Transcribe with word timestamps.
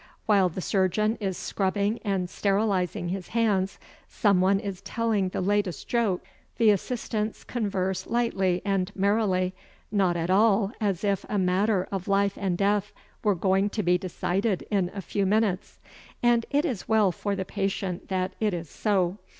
While 0.25 0.49
the 0.49 0.61
surgeon 0.61 1.15
is 1.19 1.37
scrubbing 1.37 1.99
and 2.03 2.27
sterilising 2.27 3.09
his 3.09 3.27
hands 3.27 3.77
someone 4.09 4.59
is 4.59 4.81
telling 4.81 5.29
the 5.29 5.41
latest 5.41 5.87
joke, 5.87 6.25
the 6.57 6.71
assistants 6.71 7.43
converse 7.43 8.07
lightly 8.07 8.63
and 8.65 8.91
merrily, 8.95 9.53
not 9.91 10.17
at 10.17 10.31
all 10.31 10.71
as 10.81 11.03
if 11.03 11.23
a 11.29 11.37
matter 11.37 11.87
of 11.91 12.07
life 12.07 12.35
and 12.35 12.57
death 12.57 12.91
were 13.23 13.35
going 13.35 13.69
to 13.69 13.83
be 13.83 13.99
decided 13.99 14.65
in 14.71 14.89
a 14.95 15.01
few 15.03 15.27
minutes. 15.27 15.77
And 16.23 16.47
it 16.49 16.65
is 16.65 16.89
well 16.89 17.11
for 17.11 17.35
the 17.35 17.45
patient 17.45 18.07
that 18.07 18.33
it 18.39 18.55
is 18.55 18.71
so. 18.71 19.19